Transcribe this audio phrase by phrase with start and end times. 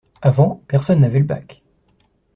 [0.23, 1.61] Avant, personne n’avait le bac.